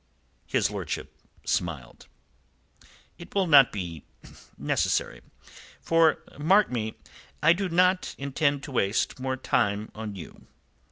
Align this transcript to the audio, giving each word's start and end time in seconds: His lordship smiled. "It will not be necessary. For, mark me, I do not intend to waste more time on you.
His 0.47 0.71
lordship 0.71 1.15
smiled. 1.45 2.07
"It 3.19 3.35
will 3.35 3.45
not 3.45 3.71
be 3.71 4.03
necessary. 4.57 5.21
For, 5.79 6.23
mark 6.39 6.71
me, 6.71 6.95
I 7.43 7.53
do 7.53 7.69
not 7.69 8.15
intend 8.17 8.63
to 8.63 8.71
waste 8.71 9.19
more 9.19 9.37
time 9.37 9.91
on 9.93 10.15
you. 10.15 10.47